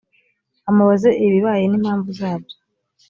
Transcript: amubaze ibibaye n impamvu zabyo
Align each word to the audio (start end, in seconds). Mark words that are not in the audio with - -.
amubaze 0.69 1.09
ibibaye 1.25 1.63
n 1.67 1.73
impamvu 1.77 2.09
zabyo 2.19 2.55